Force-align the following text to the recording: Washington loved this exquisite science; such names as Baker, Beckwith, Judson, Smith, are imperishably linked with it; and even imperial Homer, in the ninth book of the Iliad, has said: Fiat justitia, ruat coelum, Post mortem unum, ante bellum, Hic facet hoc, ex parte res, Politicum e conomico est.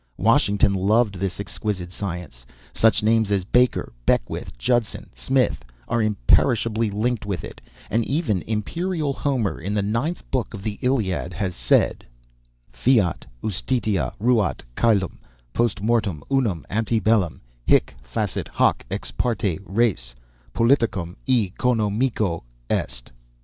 Washington 0.17 0.73
loved 0.73 1.13
this 1.19 1.39
exquisite 1.39 1.91
science; 1.91 2.43
such 2.73 3.03
names 3.03 3.29
as 3.29 3.45
Baker, 3.45 3.93
Beckwith, 4.03 4.57
Judson, 4.57 5.11
Smith, 5.13 5.63
are 5.87 6.01
imperishably 6.01 6.89
linked 6.89 7.23
with 7.23 7.43
it; 7.43 7.61
and 7.87 8.03
even 8.05 8.41
imperial 8.47 9.13
Homer, 9.13 9.59
in 9.61 9.75
the 9.75 9.83
ninth 9.83 10.23
book 10.31 10.55
of 10.55 10.63
the 10.63 10.79
Iliad, 10.81 11.33
has 11.33 11.55
said: 11.55 12.03
Fiat 12.73 13.27
justitia, 13.43 14.11
ruat 14.19 14.63
coelum, 14.75 15.19
Post 15.53 15.83
mortem 15.83 16.23
unum, 16.31 16.65
ante 16.67 16.99
bellum, 16.99 17.39
Hic 17.67 17.93
facet 18.01 18.47
hoc, 18.47 18.83
ex 18.89 19.11
parte 19.11 19.59
res, 19.63 20.15
Politicum 20.55 21.15
e 21.27 21.51
conomico 21.59 22.41
est. 22.71 23.11